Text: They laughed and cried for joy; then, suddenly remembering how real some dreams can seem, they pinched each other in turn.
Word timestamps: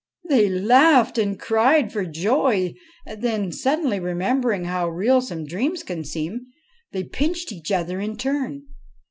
They 0.27 0.49
laughed 0.49 1.19
and 1.19 1.39
cried 1.39 1.93
for 1.93 2.03
joy; 2.07 2.73
then, 3.05 3.51
suddenly 3.51 3.99
remembering 3.99 4.63
how 4.65 4.89
real 4.89 5.21
some 5.21 5.45
dreams 5.45 5.83
can 5.83 6.03
seem, 6.05 6.47
they 6.91 7.03
pinched 7.03 7.51
each 7.51 7.71
other 7.71 7.99
in 7.99 8.17
turn. 8.17 8.63